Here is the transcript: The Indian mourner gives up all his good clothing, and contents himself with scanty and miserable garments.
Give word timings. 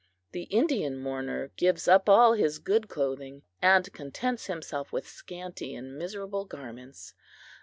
The 0.31 0.45
Indian 0.45 0.97
mourner 0.97 1.51
gives 1.57 1.87
up 1.87 2.09
all 2.09 2.33
his 2.33 2.57
good 2.57 2.87
clothing, 2.87 3.43
and 3.61 3.93
contents 3.93 4.47
himself 4.47 4.91
with 4.91 5.07
scanty 5.07 5.75
and 5.75 5.95
miserable 5.95 6.45
garments. 6.45 7.13